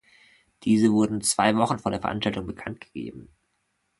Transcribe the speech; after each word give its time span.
Diese 0.63 0.91
wurden 0.91 1.21
zwei 1.21 1.55
Wochen 1.57 1.77
vor 1.77 1.91
der 1.91 2.01
Veranstaltung 2.01 2.47
bekanntgegeben. 2.47 3.29